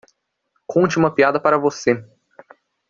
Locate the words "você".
1.59-2.03